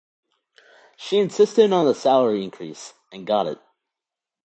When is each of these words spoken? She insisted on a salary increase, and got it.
She 0.97 1.19
insisted 1.19 1.71
on 1.71 1.85
a 1.87 1.93
salary 1.93 2.43
increase, 2.43 2.95
and 3.13 3.27
got 3.27 3.45
it. 3.45 3.59